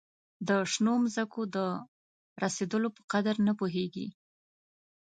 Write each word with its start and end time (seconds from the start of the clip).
د 0.47 0.49
شنو 0.71 0.93
مځکو 1.03 1.41
د 1.55 1.57
رسېدلو 2.43 2.89
په 2.95 3.01
قدر 3.11 3.35
نه 3.47 3.53
پوهیږي. 3.59 4.07